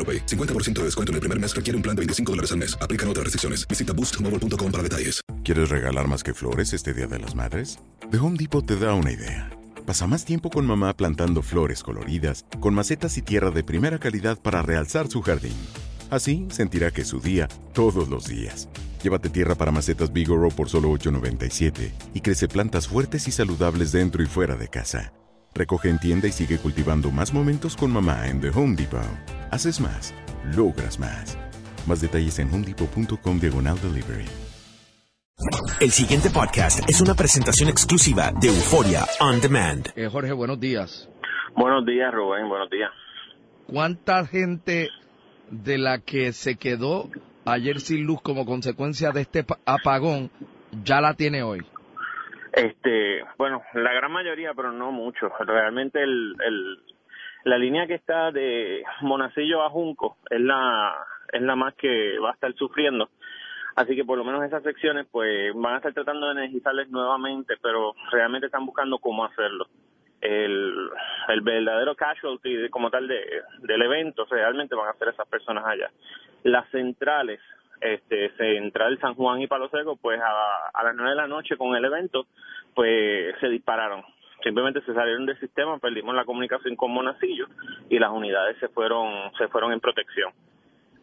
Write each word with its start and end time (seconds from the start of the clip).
AroPay. 0.00 0.24
50% 0.24 0.78
de 0.80 0.84
descuento 0.84 1.12
en 1.12 1.16
el 1.16 1.20
primer 1.20 1.38
mes 1.38 1.54
requiere 1.54 1.76
un 1.76 1.82
plan 1.82 1.94
de 1.94 2.00
25 2.00 2.32
dólares 2.32 2.52
al 2.52 2.58
mes. 2.58 2.78
Aplican 2.80 3.08
otras 3.08 3.24
restricciones. 3.24 3.68
Visita 3.68 3.92
boostmobile.com 3.92 4.72
para 4.72 4.82
detalles. 4.82 5.20
¿Quieres 5.44 5.68
regalar 5.68 6.08
más 6.08 6.22
que 6.22 6.34
flores 6.34 6.72
este 6.72 6.94
Día 6.94 7.06
de 7.06 7.18
las 7.18 7.34
Madres? 7.34 7.78
The 8.10 8.18
Home 8.18 8.36
Depot 8.38 8.64
te 8.64 8.76
da 8.76 8.94
una 8.94 9.12
idea. 9.12 9.50
Pasa 9.86 10.06
más 10.06 10.24
tiempo 10.24 10.50
con 10.50 10.66
mamá 10.66 10.96
plantando 10.96 11.42
flores 11.42 11.82
coloridas, 11.82 12.44
con 12.60 12.74
macetas 12.74 13.16
y 13.18 13.22
tierra 13.22 13.50
de 13.50 13.64
primera 13.64 13.98
calidad 13.98 14.38
para 14.40 14.62
realzar 14.62 15.08
su 15.08 15.22
jardín. 15.22 15.56
Así 16.10 16.46
sentirá 16.50 16.90
que 16.90 17.02
es 17.02 17.08
su 17.08 17.20
día 17.20 17.48
todos 17.72 18.08
los 18.08 18.26
días. 18.26 18.68
Llévate 19.02 19.30
tierra 19.30 19.54
para 19.54 19.72
macetas 19.72 20.12
Bigoro 20.12 20.48
por 20.50 20.68
solo 20.68 20.90
$8.97 20.92 21.92
y 22.14 22.20
crece 22.20 22.48
plantas 22.48 22.88
fuertes 22.88 23.26
y 23.28 23.32
saludables 23.32 23.92
dentro 23.92 24.22
y 24.22 24.26
fuera 24.26 24.56
de 24.56 24.68
casa. 24.68 25.12
Recoge 25.54 25.88
en 25.88 25.98
tienda 25.98 26.28
y 26.28 26.32
sigue 26.32 26.58
cultivando 26.58 27.10
más 27.10 27.32
momentos 27.32 27.76
con 27.76 27.90
mamá 27.90 28.28
en 28.28 28.40
The 28.40 28.50
Home 28.50 28.76
Depot. 28.76 29.39
Haces 29.50 29.80
más, 29.80 30.14
logras 30.56 30.98
más. 30.98 31.36
Más 31.88 32.00
detalles 32.00 32.38
en 32.38 32.52
homedepot.com 32.52 33.38
diagonal 33.40 33.76
delivery. 33.80 34.26
El 35.80 35.90
siguiente 35.90 36.28
podcast 36.30 36.88
es 36.88 37.00
una 37.00 37.14
presentación 37.14 37.68
exclusiva 37.70 38.30
de 38.40 38.48
Euforia 38.48 39.00
On 39.20 39.40
Demand. 39.40 39.88
Eh, 39.96 40.08
Jorge, 40.10 40.32
buenos 40.32 40.60
días. 40.60 41.08
Buenos 41.56 41.86
días, 41.86 42.12
Rubén, 42.12 42.48
buenos 42.48 42.68
días. 42.70 42.90
¿Cuánta 43.66 44.26
gente 44.26 44.90
de 45.50 45.78
la 45.78 45.98
que 46.00 46.32
se 46.32 46.56
quedó 46.56 47.08
ayer 47.46 47.80
sin 47.80 48.04
luz 48.06 48.20
como 48.22 48.44
consecuencia 48.44 49.10
de 49.12 49.22
este 49.22 49.42
pa- 49.44 49.58
apagón 49.64 50.30
ya 50.84 51.00
la 51.00 51.14
tiene 51.14 51.42
hoy? 51.42 51.60
Este, 52.52 53.20
bueno, 53.38 53.62
la 53.74 53.92
gran 53.94 54.12
mayoría, 54.12 54.50
pero 54.54 54.72
no 54.72 54.92
mucho. 54.92 55.28
Realmente 55.40 56.02
el, 56.02 56.34
el, 56.46 56.78
la 57.44 57.58
línea 57.58 57.86
que 57.86 57.94
está 57.94 58.30
de 58.30 58.82
Monacillo 59.00 59.62
a 59.62 59.70
Junco 59.70 60.16
es 60.28 60.40
la, 60.40 60.94
es 61.32 61.40
la 61.42 61.56
más 61.56 61.74
que 61.74 62.18
va 62.18 62.30
a 62.30 62.34
estar 62.34 62.52
sufriendo. 62.54 63.08
Así 63.76 63.94
que 63.96 64.04
por 64.04 64.18
lo 64.18 64.24
menos 64.24 64.44
esas 64.44 64.62
secciones 64.62 65.06
pues 65.10 65.54
van 65.54 65.74
a 65.74 65.76
estar 65.78 65.94
tratando 65.94 66.26
de 66.26 66.32
energizarles 66.32 66.90
nuevamente, 66.90 67.54
pero 67.62 67.94
realmente 68.10 68.46
están 68.46 68.66
buscando 68.66 68.98
cómo 68.98 69.24
hacerlo. 69.24 69.66
El, 70.20 70.90
el 71.28 71.40
verdadero 71.40 71.94
casualty 71.94 72.68
como 72.68 72.90
tal 72.90 73.08
de, 73.08 73.42
del 73.60 73.82
evento 73.82 74.26
realmente 74.28 74.74
van 74.74 74.90
a 74.90 74.98
ser 74.98 75.08
esas 75.08 75.26
personas 75.28 75.64
allá. 75.64 75.90
Las 76.42 76.68
centrales, 76.70 77.40
este, 77.80 78.30
Central 78.36 78.98
San 79.00 79.14
Juan 79.14 79.40
y 79.40 79.46
Palo 79.46 79.70
Seco, 79.70 79.96
pues 79.96 80.20
a, 80.20 80.68
a 80.74 80.84
las 80.84 80.94
nueve 80.94 81.10
de 81.10 81.16
la 81.16 81.26
noche 81.26 81.56
con 81.56 81.74
el 81.74 81.84
evento, 81.84 82.26
pues 82.74 83.34
se 83.40 83.48
dispararon. 83.48 84.04
Simplemente 84.42 84.80
se 84.82 84.94
salieron 84.94 85.26
del 85.26 85.38
sistema, 85.38 85.78
perdimos 85.78 86.14
la 86.14 86.24
comunicación 86.24 86.76
con 86.76 86.92
Monacillo 86.92 87.46
y 87.88 87.98
las 87.98 88.10
unidades 88.10 88.56
se 88.58 88.68
fueron, 88.68 89.32
se 89.36 89.48
fueron 89.48 89.72
en 89.72 89.80
protección. 89.80 90.32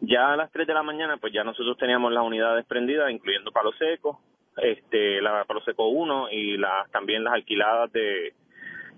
Ya 0.00 0.32
a 0.32 0.36
las 0.36 0.50
3 0.52 0.66
de 0.66 0.74
la 0.74 0.82
mañana, 0.82 1.16
pues 1.16 1.32
ya 1.32 1.44
nosotros 1.44 1.76
teníamos 1.76 2.12
las 2.12 2.24
unidades 2.24 2.64
prendidas, 2.66 3.10
incluyendo 3.10 3.52
Palo 3.52 3.72
Seco, 3.72 4.20
este, 4.56 5.20
la 5.20 5.44
Palo 5.44 5.60
Seco 5.62 5.88
1 5.88 6.30
y 6.30 6.56
las, 6.56 6.90
también 6.90 7.24
las 7.24 7.34
alquiladas 7.34 7.92
de, 7.92 8.34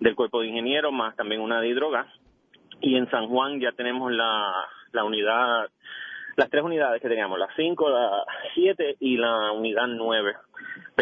del 0.01 0.15
cuerpo 0.15 0.41
de 0.41 0.49
ingenieros, 0.49 0.93
más 0.93 1.17
también 1.17 1.41
una 1.41 1.61
de 1.61 1.69
hidrogas. 1.69 2.07
Y 2.81 2.97
en 2.97 3.11
San 3.11 3.29
Juan 3.29 3.61
ya 3.61 3.73
tenemos 3.73 4.11
la, 4.11 4.53
la 4.93 5.05
unidad, 5.05 5.69
las 6.37 6.51
tres 6.51 6.63
unidades 6.63 7.01
que 7.01 7.09
teníamos, 7.09 7.39
la 7.39 7.49
5, 7.55 7.91
la 7.91 8.25
7 8.55 8.97
y 9.01 9.17
la 9.17 9.53
unidad 9.53 9.87
9. 9.87 10.35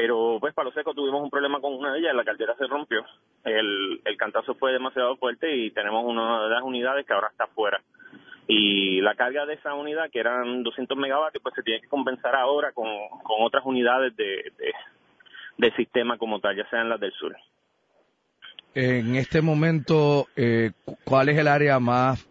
Pero 0.01 0.37
pues 0.39 0.55
Palo 0.55 0.71
Seco 0.71 0.95
tuvimos 0.95 1.21
un 1.21 1.29
problema 1.29 1.61
con 1.61 1.75
una 1.75 1.93
de 1.93 1.99
ellas, 1.99 2.15
la 2.15 2.23
caldera 2.23 2.55
se 2.57 2.69
rompió, 2.69 3.05
el, 3.43 4.01
el 4.05 4.17
cantazo 4.17 4.55
fue 4.55 4.73
demasiado 4.73 5.17
fuerte 5.17 5.53
y 5.57 5.73
tenemos 5.73 6.05
una 6.05 6.45
de 6.45 6.51
las 6.51 6.63
unidades 6.63 7.05
que 7.05 7.13
ahora 7.13 7.27
está 7.33 7.49
fuera 7.49 7.81
y 8.47 9.01
la 9.01 9.17
carga 9.17 9.45
de 9.45 9.55
esa 9.55 9.75
unidad, 9.75 10.09
que 10.13 10.21
eran 10.21 10.63
200 10.63 10.97
megavatios, 10.97 11.43
pues 11.43 11.53
se 11.57 11.65
tiene 11.65 11.81
que 11.81 11.89
compensar 11.89 12.37
ahora 12.37 12.71
con, 12.71 12.87
con 13.25 13.39
otras 13.41 13.65
unidades 13.67 14.15
de, 14.17 14.25
de, 14.57 14.73
del 15.57 15.75
sistema 15.75 16.17
como 16.17 16.39
tal, 16.39 16.55
ya 16.57 16.69
sean 16.71 16.89
las 16.89 17.01
del 17.01 17.13
sur. 17.15 17.35
En 18.75 19.17
este 19.17 19.43
momento, 19.43 20.29
eh, 20.37 20.71
cu- 20.85 20.97
¿cuál 21.05 21.29
es 21.29 21.39
el 21.39 21.49
área 21.49 21.81
más, 21.81 22.25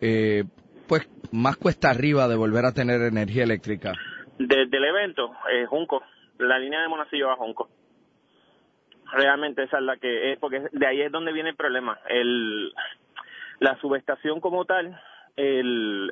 eh, 0.00 0.42
pues, 0.88 1.08
más 1.30 1.56
cuesta 1.56 1.88
arriba 1.90 2.26
de 2.26 2.34
volver 2.36 2.64
a 2.64 2.72
tener 2.72 3.00
energía 3.00 3.44
eléctrica? 3.44 3.92
Desde 4.38 4.76
el 4.76 4.84
evento, 4.84 5.30
eh, 5.52 5.66
Junco, 5.66 6.02
la 6.48 6.58
línea 6.58 6.80
de 6.80 6.88
Monacillo 6.88 7.30
a 7.30 7.36
Junco. 7.36 7.68
Realmente 9.12 9.62
esa 9.64 9.78
es 9.78 9.84
la 9.84 9.96
que 9.96 10.32
es, 10.32 10.38
porque 10.38 10.68
de 10.72 10.86
ahí 10.86 11.02
es 11.02 11.12
donde 11.12 11.32
viene 11.32 11.50
el 11.50 11.56
problema. 11.56 11.98
El, 12.08 12.72
la 13.60 13.78
subestación 13.80 14.40
como 14.40 14.64
tal 14.64 14.98
es 15.36 15.64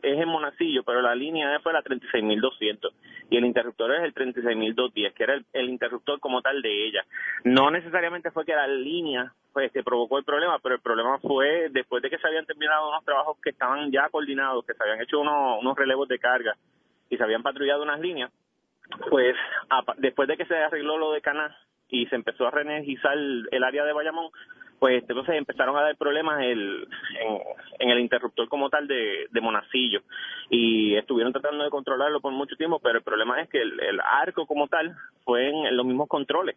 en 0.02 0.28
Monacillo, 0.28 0.82
pero 0.82 1.02
la 1.02 1.14
línea 1.14 1.58
fue 1.60 1.72
la 1.72 1.82
36.200 1.82 2.90
y 3.28 3.36
el 3.36 3.44
interruptor 3.44 3.94
es 3.94 4.02
el 4.02 4.14
36.210, 4.14 5.12
que 5.12 5.22
era 5.22 5.34
el, 5.34 5.44
el 5.52 5.68
interruptor 5.68 6.20
como 6.20 6.40
tal 6.40 6.62
de 6.62 6.86
ella. 6.86 7.04
No 7.44 7.70
necesariamente 7.70 8.30
fue 8.30 8.44
que 8.44 8.54
la 8.54 8.66
línea 8.66 9.32
pues 9.52 9.72
que 9.72 9.82
provocó 9.82 10.18
el 10.18 10.24
problema, 10.24 10.58
pero 10.60 10.76
el 10.76 10.80
problema 10.80 11.18
fue 11.18 11.68
después 11.70 12.02
de 12.02 12.10
que 12.10 12.18
se 12.18 12.26
habían 12.26 12.46
terminado 12.46 12.88
unos 12.88 13.04
trabajos 13.04 13.36
que 13.42 13.50
estaban 13.50 13.90
ya 13.90 14.08
coordinados, 14.08 14.64
que 14.64 14.74
se 14.74 14.82
habían 14.82 15.00
hecho 15.00 15.20
unos, 15.20 15.60
unos 15.60 15.76
relevos 15.76 16.08
de 16.08 16.18
carga 16.18 16.56
y 17.08 17.16
se 17.16 17.22
habían 17.22 17.42
patrullado 17.42 17.82
unas 17.82 18.00
líneas, 18.00 18.30
pues 19.08 19.36
apa- 19.68 19.94
después 19.98 20.28
de 20.28 20.36
que 20.36 20.46
se 20.46 20.56
arregló 20.56 20.98
lo 20.98 21.12
de 21.12 21.20
Caná 21.20 21.56
y 21.88 22.06
se 22.06 22.14
empezó 22.14 22.46
a 22.46 22.50
reenergizar 22.50 23.12
el, 23.12 23.48
el 23.50 23.64
área 23.64 23.84
de 23.84 23.92
Bayamón, 23.92 24.30
pues 24.80 25.04
entonces 25.06 25.34
empezaron 25.36 25.76
a 25.76 25.82
dar 25.82 25.96
problemas 25.96 26.42
el, 26.42 26.88
en, 27.78 27.90
el 27.90 28.00
interruptor 28.00 28.48
como 28.48 28.70
tal 28.70 28.88
de, 28.88 29.28
Monacillo. 29.42 30.00
Y 30.48 30.94
estuvieron 30.94 31.32
tratando 31.32 31.62
de 31.62 31.70
controlarlo 31.70 32.20
por 32.20 32.32
mucho 32.32 32.56
tiempo, 32.56 32.80
pero 32.80 32.98
el 32.98 33.04
problema 33.04 33.40
es 33.42 33.48
que 33.50 33.60
el, 33.60 34.00
arco 34.02 34.46
como 34.46 34.68
tal 34.68 34.96
fue 35.24 35.48
en, 35.50 35.66
en 35.66 35.76
los 35.76 35.84
mismos 35.84 36.08
controles. 36.08 36.56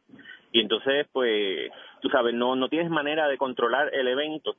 Y 0.53 0.61
entonces 0.61 1.05
pues 1.11 1.69
tú 2.01 2.09
sabes 2.09 2.33
no 2.33 2.55
no 2.55 2.69
tienes 2.69 2.89
manera 2.89 3.27
de 3.27 3.37
controlar 3.37 3.93
el 3.93 4.07
evento 4.07 4.55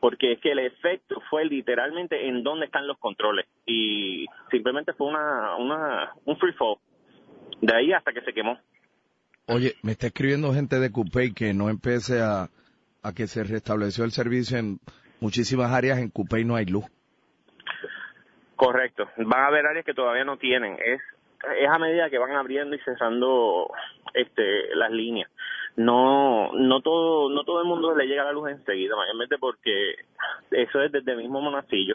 porque 0.00 0.32
es 0.32 0.40
que 0.40 0.52
el 0.52 0.60
efecto 0.60 1.20
fue 1.28 1.44
literalmente 1.44 2.28
en 2.28 2.42
dónde 2.42 2.66
están 2.66 2.86
los 2.86 2.98
controles. 2.98 3.46
Y 3.66 4.26
simplemente 4.50 4.92
fue 4.92 5.06
una 5.06 5.56
una 5.56 6.12
un 6.26 6.36
free 6.36 6.52
fall 6.52 6.76
de 7.60 7.74
ahí 7.74 7.92
hasta 7.92 8.12
que 8.12 8.20
se 8.22 8.32
quemó 8.32 8.58
Oye, 9.50 9.76
me 9.82 9.92
está 9.92 10.08
escribiendo 10.08 10.52
gente 10.52 10.78
de 10.78 10.92
Cupey 10.92 11.32
que 11.32 11.54
no 11.54 11.70
empiece 11.70 12.20
a, 12.20 12.50
a 13.02 13.14
que 13.14 13.26
se 13.26 13.44
restableció 13.44 14.04
el 14.04 14.10
servicio 14.10 14.58
en 14.58 14.78
muchísimas 15.20 15.72
áreas. 15.72 15.98
En 15.98 16.10
Cupey 16.10 16.44
no 16.44 16.54
hay 16.54 16.66
luz. 16.66 16.84
Correcto. 18.56 19.08
Van 19.16 19.40
a 19.40 19.46
haber 19.46 19.64
áreas 19.64 19.86
que 19.86 19.94
todavía 19.94 20.24
no 20.24 20.36
tienen. 20.36 20.74
Es, 20.74 21.00
es 21.58 21.68
a 21.70 21.78
medida 21.78 22.10
que 22.10 22.18
van 22.18 22.32
abriendo 22.32 22.76
y 22.76 22.80
cerrando 22.80 23.70
este, 24.12 24.74
las 24.74 24.90
líneas. 24.90 25.30
No, 25.78 26.50
no 26.54 26.80
todo, 26.80 27.30
no 27.30 27.44
todo 27.44 27.60
el 27.60 27.68
mundo 27.68 27.94
le 27.94 28.08
llega 28.08 28.24
la 28.24 28.32
luz 28.32 28.50
enseguida, 28.50 28.96
mayormente 28.96 29.38
porque 29.38 29.94
eso 30.50 30.82
es 30.82 30.90
desde 30.90 31.12
el 31.12 31.18
mismo 31.18 31.40
monacillo. 31.40 31.94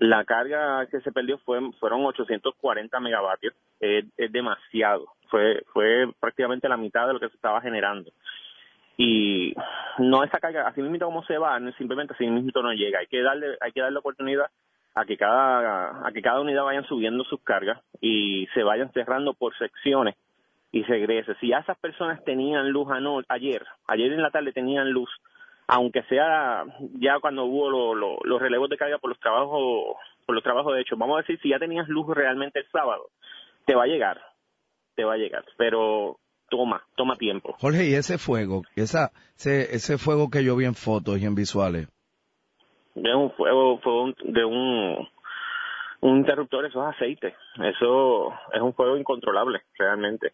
La 0.00 0.24
carga 0.24 0.84
que 0.86 1.00
se 1.02 1.12
perdió 1.12 1.38
fue, 1.38 1.60
fueron 1.78 2.04
840 2.04 2.98
megavatios. 2.98 3.54
es 3.78 4.32
demasiado. 4.32 5.06
Fue, 5.28 5.62
fue 5.72 6.12
prácticamente 6.18 6.68
la 6.68 6.76
mitad 6.76 7.06
de 7.06 7.12
lo 7.12 7.20
que 7.20 7.28
se 7.28 7.36
estaba 7.36 7.60
generando. 7.60 8.10
Y 8.96 9.54
no 9.98 10.24
esa 10.24 10.40
carga, 10.40 10.66
así 10.66 10.82
mismo 10.82 10.98
como 10.98 11.22
se 11.22 11.38
va, 11.38 11.56
simplemente 11.78 12.14
así 12.14 12.26
mismo 12.26 12.50
no 12.60 12.72
llega. 12.72 12.98
Hay 12.98 13.06
que 13.06 13.22
darle, 13.22 13.56
hay 13.60 13.70
que 13.70 13.80
darle 13.80 14.00
oportunidad 14.00 14.46
a 14.96 15.04
que 15.04 15.16
cada, 15.16 16.04
a 16.04 16.10
que 16.10 16.20
cada 16.20 16.40
unidad 16.40 16.64
vayan 16.64 16.84
subiendo 16.84 17.22
sus 17.22 17.40
cargas 17.42 17.80
y 18.00 18.48
se 18.54 18.64
vayan 18.64 18.90
cerrando 18.92 19.34
por 19.34 19.56
secciones 19.56 20.16
y 20.72 20.82
regrese. 20.82 21.34
Si 21.40 21.52
esas 21.52 21.78
personas 21.78 22.22
tenían 22.24 22.70
luz 22.70 22.88
ayer, 23.28 23.64
ayer 23.86 24.12
en 24.12 24.22
la 24.22 24.30
tarde 24.30 24.52
tenían 24.52 24.90
luz, 24.90 25.10
aunque 25.66 26.02
sea 26.04 26.64
ya 26.98 27.18
cuando 27.20 27.44
hubo 27.44 27.94
los 27.94 28.40
relevos 28.40 28.68
de 28.70 28.76
carga 28.76 28.98
por 28.98 29.10
los 29.10 29.20
trabajos 29.20 29.96
por 30.26 30.34
los 30.34 30.44
trabajos 30.44 30.74
de 30.74 30.82
hecho, 30.82 30.96
vamos 30.96 31.18
a 31.18 31.20
decir 31.22 31.40
si 31.42 31.50
ya 31.50 31.58
tenías 31.58 31.88
luz 31.88 32.06
realmente 32.14 32.60
el 32.60 32.66
sábado, 32.70 33.10
te 33.64 33.74
va 33.74 33.84
a 33.84 33.88
llegar, 33.88 34.20
te 34.94 35.04
va 35.04 35.14
a 35.14 35.16
llegar, 35.16 35.44
pero 35.56 36.18
toma, 36.48 36.82
toma 36.96 37.16
tiempo. 37.16 37.56
Jorge, 37.58 37.86
y 37.86 37.94
ese 37.94 38.18
fuego, 38.18 38.62
esa, 38.76 39.10
ese, 39.36 39.74
ese 39.74 39.98
fuego 39.98 40.30
que 40.30 40.44
yo 40.44 40.54
vi 40.56 40.66
en 40.66 40.74
fotos 40.74 41.18
y 41.18 41.26
en 41.26 41.34
visuales. 41.34 41.88
Es 42.94 43.14
un 43.14 43.32
fuego, 43.32 43.78
fuego 43.78 44.12
de 44.24 44.44
un, 44.44 45.08
un 46.00 46.16
interruptor, 46.18 46.66
eso 46.66 46.80
es 46.88 46.96
aceite, 46.96 47.34
eso 47.62 48.32
es 48.52 48.60
un 48.60 48.74
fuego 48.74 48.96
incontrolable, 48.96 49.62
realmente. 49.78 50.32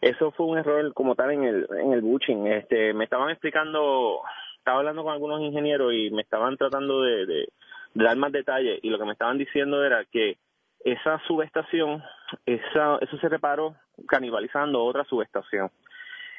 Eso 0.00 0.30
fue 0.32 0.46
un 0.46 0.58
error 0.58 0.92
como 0.94 1.14
tal 1.14 1.30
en 1.32 1.44
el, 1.44 1.66
en 1.78 1.92
el 1.92 2.02
bushing. 2.02 2.46
Este, 2.46 2.92
me 2.92 3.04
estaban 3.04 3.30
explicando 3.30 4.22
estaba 4.66 4.80
hablando 4.80 5.04
con 5.04 5.12
algunos 5.12 5.40
ingenieros 5.42 5.92
y 5.94 6.10
me 6.10 6.22
estaban 6.22 6.56
tratando 6.56 7.02
de, 7.02 7.48
dar 7.94 8.16
más 8.16 8.32
detalles 8.32 8.80
y 8.82 8.90
lo 8.90 8.98
que 8.98 9.04
me 9.04 9.12
estaban 9.12 9.38
diciendo 9.38 9.84
era 9.84 10.04
que 10.06 10.38
esa 10.84 11.20
subestación, 11.28 12.02
esa, 12.44 12.98
eso 13.00 13.16
se 13.18 13.28
reparó 13.28 13.76
canibalizando 14.08 14.82
otra 14.82 15.04
subestación. 15.04 15.70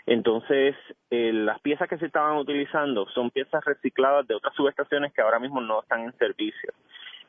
Entonces, 0.05 0.75
eh, 1.09 1.31
las 1.31 1.61
piezas 1.61 1.87
que 1.87 1.97
se 1.97 2.07
estaban 2.07 2.37
utilizando 2.37 3.07
son 3.11 3.31
piezas 3.31 3.63
recicladas 3.63 4.27
de 4.27 4.35
otras 4.35 4.53
subestaciones 4.55 5.13
que 5.13 5.21
ahora 5.21 5.39
mismo 5.39 5.61
no 5.61 5.79
están 5.81 6.01
en 6.01 6.17
servicio. 6.17 6.73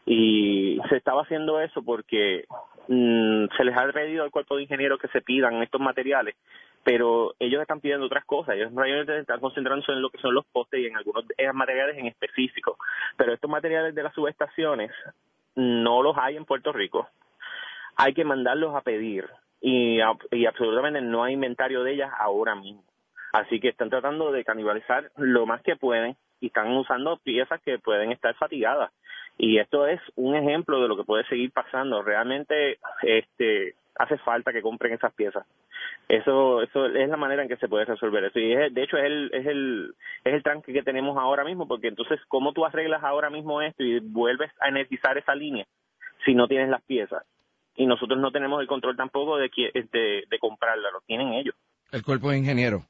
Y 0.05 0.81
se 0.89 0.97
estaba 0.97 1.23
haciendo 1.23 1.61
eso 1.61 1.81
porque 1.85 2.45
mm, 2.89 3.47
se 3.57 3.65
les 3.65 3.77
ha 3.77 3.93
pedido 3.93 4.25
al 4.25 4.31
cuerpo 4.31 4.57
de 4.57 4.63
ingenieros 4.63 5.01
que 5.01 5.09
se 5.09 5.21
pidan 5.21 5.63
estos 5.63 5.81
materiales 5.81 6.35
pero 6.89 7.35
ellos 7.39 7.61
están 7.61 7.81
pidiendo 7.81 8.07
otras 8.07 8.25
cosas, 8.25 8.55
ellos 8.57 8.73
realmente 8.75 9.19
están 9.19 9.41
concentrándose 9.41 9.93
en 9.93 10.01
lo 10.01 10.09
que 10.09 10.19
son 10.19 10.33
los 10.33 10.47
postes 10.47 10.81
y 10.81 10.87
en 10.87 10.97
algunos 10.97 11.25
materiales 11.53 11.99
en 11.99 12.07
específico, 12.07 12.79
pero 13.17 13.35
estos 13.35 13.51
materiales 13.51 13.95
de 13.95 14.03
las 14.03 14.15
subestaciones 14.15 14.91
no 15.55 16.03
los 16.03 16.17
hay 16.17 16.39
en 16.39 16.47
Puerto 16.47 16.73
Rico, 16.73 17.07
hay 17.97 18.15
que 18.15 18.25
mandarlos 18.25 18.75
a 18.75 18.81
pedir 18.81 19.29
y 19.61 20.01
absolutamente 20.01 21.03
no 21.03 21.25
hay 21.25 21.35
inventario 21.35 21.83
de 21.83 21.93
ellas 21.93 22.11
ahora 22.19 22.55
mismo, 22.55 22.83
así 23.35 23.61
que 23.61 23.69
están 23.69 23.91
tratando 23.91 24.33
de 24.33 24.45
canibalizar 24.45 25.11
lo 25.17 25.45
más 25.45 25.61
que 25.63 25.77
pueden 25.77 26.17
y 26.41 26.47
están 26.47 26.75
usando 26.77 27.19
piezas 27.19 27.61
que 27.63 27.79
pueden 27.79 28.13
estar 28.13 28.35
fatigadas 28.37 28.93
y 29.39 29.59
esto 29.59 29.87
es 29.87 30.01
un 30.17 30.35
ejemplo 30.35 30.83
de 30.83 30.89
lo 30.89 30.97
que 30.97 31.05
puede 31.05 31.25
seguir 31.29 31.53
pasando, 31.53 32.03
realmente 32.03 32.79
este 33.03 33.77
hace 33.95 34.19
falta 34.19 34.53
que 34.53 34.63
compren 34.63 34.93
esas 34.93 35.15
piezas. 35.15 35.47
Eso 36.09 36.61
eso 36.63 36.87
es 36.87 37.09
la 37.09 37.17
manera 37.17 37.43
en 37.43 37.49
que 37.49 37.57
se 37.57 37.69
puede 37.69 37.85
resolver 37.85 38.25
eso. 38.25 38.41
Y 38.41 38.49
de 38.49 38.83
hecho 38.83 38.97
es 38.97 39.05
el 39.05 39.31
es 39.33 39.47
el 39.47 39.95
es 40.25 40.35
el 40.35 40.43
tranque 40.43 40.73
que 40.73 40.83
tenemos 40.83 41.17
ahora 41.17 41.45
mismo 41.45 41.69
porque 41.69 41.87
entonces 41.87 42.21
cómo 42.27 42.53
tú 42.53 42.65
arreglas 42.65 43.05
ahora 43.05 43.31
mismo 43.31 43.63
esto 43.63 43.85
y 43.85 44.01
vuelves 44.01 44.51
a 44.61 44.69
energizar 44.69 45.17
esa 45.17 45.37
línea 45.37 45.67
si 46.25 46.35
no 46.35 46.49
tienes 46.49 46.69
las 46.69 46.83
piezas 46.83 47.23
y 47.77 47.87
nosotros 47.87 48.19
no 48.19 48.33
tenemos 48.33 48.61
el 48.61 48.67
control 48.67 48.97
tampoco 48.97 49.37
de 49.37 49.51
de, 49.93 50.25
de 50.29 50.39
comprarla 50.41 50.91
lo 50.91 51.01
tienen 51.03 51.33
ellos. 51.35 51.55
El 51.93 52.03
cuerpo 52.03 52.31
de 52.31 52.39
ingeniero. 52.39 52.83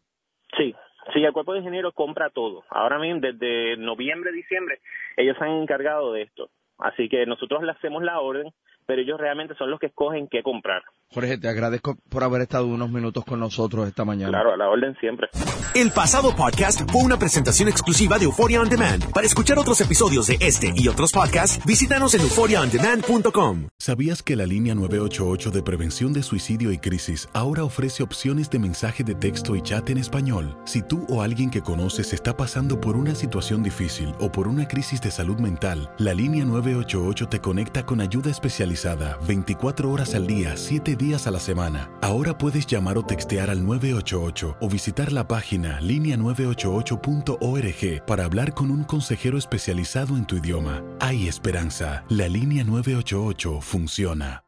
Sí 0.57 0.75
sí 1.13 1.25
el 1.25 1.33
cuerpo 1.33 1.53
de 1.53 1.61
ingeniero 1.61 1.93
compra 1.93 2.31
todo 2.31 2.65
ahora 2.71 2.99
mismo 2.99 3.21
desde 3.21 3.77
noviembre 3.77 4.33
diciembre 4.33 4.81
ellos 5.17 5.37
se 5.39 5.45
han 5.45 5.63
encargado 5.63 6.13
de 6.13 6.23
esto 6.23 6.51
así 6.79 7.09
que 7.09 7.27
nosotros 7.27 7.63
le 7.63 7.73
hacemos 7.73 8.03
la 8.03 8.21
orden 8.21 8.53
pero 8.89 9.03
ellos 9.03 9.21
realmente 9.21 9.55
son 9.57 9.71
los 9.71 9.79
que 9.79 9.87
escogen 9.87 10.29
qué 10.29 10.43
comprar. 10.43 10.83
Jorge, 11.11 11.39
te 11.39 11.49
agradezco 11.49 11.97
por 12.11 12.23
haber 12.23 12.43
estado 12.43 12.67
unos 12.67 12.91
minutos 12.91 13.25
con 13.25 13.41
nosotros 13.41 13.89
esta 13.89 14.05
mañana. 14.05 14.29
Claro, 14.31 14.53
a 14.53 14.59
la 14.59 14.69
orden 14.69 14.95
siempre. 15.01 15.29
El 15.75 15.91
pasado 15.91 16.37
podcast 16.37 16.83
fue 16.91 17.03
una 17.03 17.19
presentación 17.19 17.67
exclusiva 17.67 18.19
de 18.19 18.27
Euphoria 18.27 18.61
On 18.61 18.69
Demand. 18.69 19.11
Para 19.15 19.27
escuchar 19.27 19.59
otros 19.59 19.81
episodios 19.81 20.27
de 20.27 20.37
este 20.41 20.75
y 20.77 20.87
otros 20.87 21.13
podcasts, 21.13 21.65
visítanos 21.65 22.13
en 22.15 22.21
euphoriaondemand.com. 22.21 23.69
¿Sabías 23.79 24.23
que 24.23 24.37
la 24.37 24.45
línea 24.45 24.75
988 24.75 25.51
de 25.51 25.63
prevención 25.63 26.13
de 26.13 26.23
suicidio 26.23 26.73
y 26.73 26.79
crisis 26.79 27.27
ahora 27.33 27.65
ofrece 27.65 28.03
opciones 28.03 28.51
de 28.51 28.59
mensaje 28.59 29.03
de 29.03 29.15
texto 29.15 29.57
y 29.57 29.63
chat 29.63 29.89
en 29.89 29.97
español? 29.97 30.59
Si 30.67 30.83
tú 30.83 31.07
o 31.09 31.23
alguien 31.23 31.49
que 31.49 31.63
conoces 31.63 32.13
está 32.13 32.37
pasando 32.37 32.83
por 32.83 32.97
una 32.97 33.15
situación 33.15 33.63
difícil 33.63 34.13
o 34.21 34.31
por 34.31 34.47
una 34.47 34.69
crisis 34.69 35.01
de 35.01 35.11
salud 35.11 35.39
mental, 35.39 35.91
la 35.97 36.13
línea 36.13 36.45
988 36.45 37.29
te 37.29 37.41
conecta 37.41 37.87
con 37.87 38.03
ayuda 38.03 38.31
especializada 38.31 39.19
24 39.27 39.91
horas 39.91 40.15
al 40.15 40.27
día, 40.27 40.55
7 40.59 40.97
días 40.97 40.98
a 40.99 41.31
la 41.31 41.39
semana. 41.39 41.89
Ahora 42.03 42.37
puedes 42.37 42.67
llamar 42.67 42.99
o 42.99 43.05
textear 43.05 43.51
al 43.51 43.65
988 43.65 44.57
o 44.61 44.69
visitar 44.69 45.13
la 45.13 45.29
página 45.29 45.81
línea988.org 45.81 48.05
para 48.05 48.25
hablar 48.25 48.53
con 48.53 48.73
un 48.73 48.83
consejero 48.83 49.39
especializado 49.39 50.17
en 50.17 50.27
tu 50.27 50.35
idioma. 50.37 50.83
Hay 51.01 51.29
esperanza. 51.29 52.05
La 52.09 52.27
línea 52.29 52.65
988 52.65 53.61
funciona. 53.61 54.48